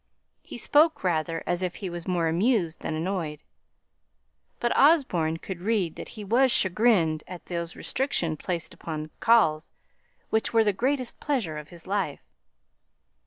[0.41, 3.43] He spoke rather as if he was more amused than annoyed;
[4.59, 9.71] but Osborne could read that he was chagrined at those restrictions placed upon calls
[10.31, 12.23] which were the greatest pleasure of his life.